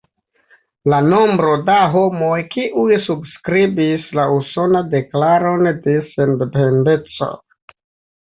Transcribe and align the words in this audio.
La 0.91 0.99
nombro 1.07 1.51
da 1.65 1.75
homoj 1.95 2.37
kiuj 2.55 2.97
subskribis 3.09 4.09
la 4.19 4.25
Usonan 4.37 4.89
Deklaron 4.95 5.69
de 5.85 5.95
Sendependeco. 6.15 7.29